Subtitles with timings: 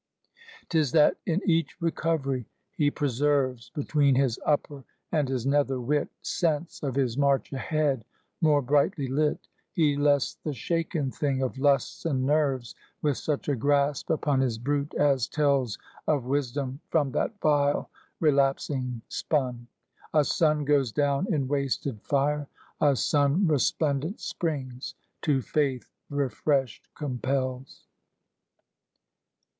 [0.69, 6.81] 'Tis that in each recovery he preserves, Between his upper and his nether wit, Sense
[6.81, 8.03] of his march ahead,
[8.41, 13.55] more brightly lit; He less the shaken thing of lusts and nerves; With such a
[13.55, 15.77] grasp upon his brute as tells
[16.07, 19.67] Of wisdom from that vile relapsing spun.
[20.15, 22.47] A Sun goes down in wasted fire,
[22.81, 27.85] a Sun Resplendent springs, to faith refreshed compels.